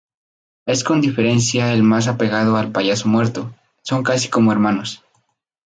[0.65, 3.53] Es con diferencia el más apegado al payaso muerto,
[3.83, 5.03] son casi como hermanos.